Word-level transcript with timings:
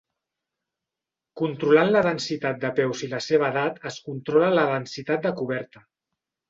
Controlant 1.41 1.91
la 1.97 2.03
densitat 2.09 2.59
de 2.65 2.73
peus 2.81 3.05
i 3.09 3.13
la 3.15 3.23
seva 3.29 3.53
edat 3.55 3.81
es 3.93 4.03
controla 4.09 4.53
la 4.59 4.69
densitat 4.77 5.27
de 5.29 5.39
coberta. 5.43 5.89